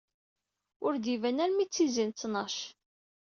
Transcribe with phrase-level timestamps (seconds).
[0.85, 2.55] Ur d-iban armi d tizi n ttnac.